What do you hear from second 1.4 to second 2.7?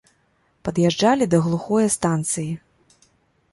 глухое станцыі.